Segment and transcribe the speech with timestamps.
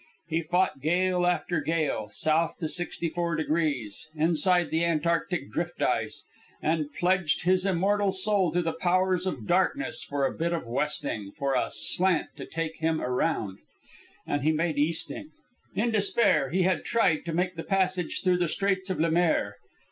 [0.29, 6.25] He fought gale after gale, south to 64 degrees, inside the antarctic drift ice,
[6.59, 11.29] and pledged his immortal soul to the Powers of Darkness for a bit of westing,
[11.37, 13.59] for a slant to take him around.
[14.25, 15.29] And he made easting.
[15.75, 19.57] In despair, he had tried to make the passage through the Straits of Le Maire.